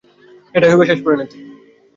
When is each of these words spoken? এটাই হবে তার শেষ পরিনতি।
এটাই 0.55 0.71
হবে 0.71 0.83
তার 0.83 0.89
শেষ 0.89 0.99
পরিনতি। 1.05 1.37